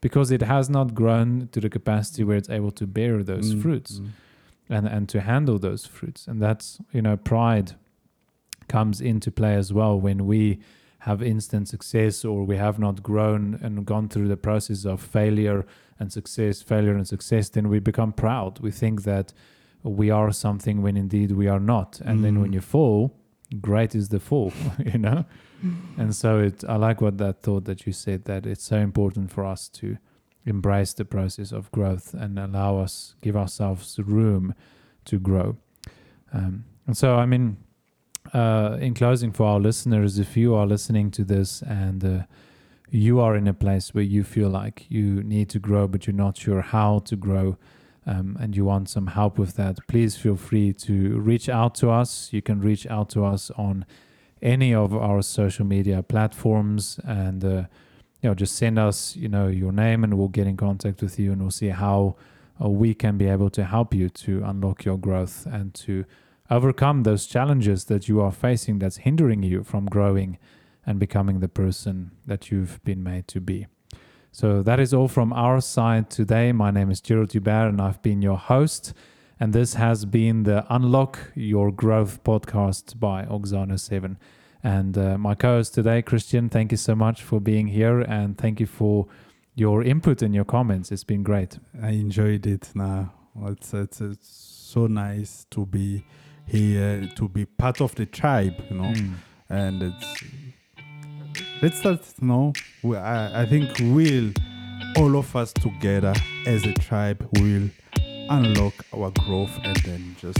[0.00, 3.62] because it has not grown to the capacity where it's able to bear those Mm.
[3.62, 4.08] fruits Mm.
[4.76, 6.28] and and to handle those fruits.
[6.28, 7.72] And that's you know pride
[8.68, 10.58] comes into play as well when we
[11.00, 15.64] have instant success or we have not grown and gone through the process of failure
[16.00, 18.58] and success, failure and success, then we become proud.
[18.60, 19.32] We think that
[19.84, 22.00] we are something when indeed we are not.
[22.04, 22.54] And then when Mm.
[22.54, 23.12] you fall,
[23.60, 24.52] great is the fall,
[24.92, 25.24] you know?
[25.98, 29.30] And so it I like what that thought that you said that it's so important
[29.30, 29.96] for us to
[30.46, 34.54] embrace the process of growth and allow us give ourselves room
[35.04, 35.56] to grow.
[36.32, 37.56] Um, and so I mean
[38.32, 42.22] uh, in closing for our listeners, if you are listening to this and uh,
[42.90, 46.14] you are in a place where you feel like you need to grow, but you're
[46.14, 47.56] not sure how to grow,
[48.06, 51.90] um, and you want some help with that, please feel free to reach out to
[51.90, 52.32] us.
[52.32, 53.84] You can reach out to us on
[54.42, 57.64] any of our social media platforms and uh,
[58.22, 61.18] you know just send us you know your name and we'll get in contact with
[61.18, 62.16] you and we'll see how
[62.62, 66.04] uh, we can be able to help you to unlock your growth and to
[66.50, 70.38] overcome those challenges that you are facing that's hindering you from growing
[70.90, 73.68] and becoming the person that you've been made to be.
[74.32, 76.50] So that is all from our side today.
[76.50, 78.92] My name is Gerald Dubert and I've been your host.
[79.38, 84.18] And this has been the Unlock Your Growth podcast by Oxano 7.
[84.64, 88.36] And uh, my co host today, Christian, thank you so much for being here and
[88.36, 89.06] thank you for
[89.54, 90.90] your input and your comments.
[90.90, 91.60] It's been great.
[91.80, 93.12] I enjoyed it now.
[93.46, 96.04] It's, it's, it's so nice to be
[96.46, 98.92] here, to be part of the tribe, you know.
[98.92, 99.14] Mm.
[99.48, 100.24] And it's
[101.62, 102.52] let's start, now.
[102.82, 104.32] We, I, I think we'll,
[104.96, 106.14] all of us together
[106.46, 107.68] as a tribe, will
[108.30, 110.38] unlock our growth and then just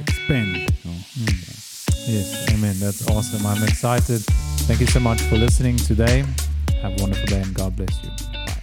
[0.00, 0.96] expand, you know.
[1.18, 1.62] Mm.
[2.08, 2.76] Yes, amen.
[2.80, 3.46] That's awesome.
[3.46, 4.22] I'm excited.
[4.66, 6.24] Thank you so much for listening today.
[6.80, 8.10] Have a wonderful day and God bless you.
[8.32, 8.61] Bye.